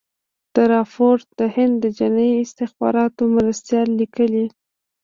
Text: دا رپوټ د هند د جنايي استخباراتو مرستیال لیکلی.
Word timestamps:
دا 0.53 0.63
رپوټ 0.73 1.19
د 1.39 1.41
هند 1.55 1.73
د 1.83 1.85
جنايي 1.97 2.35
استخباراتو 2.45 3.21
مرستیال 3.35 3.87
لیکلی. 3.99 4.45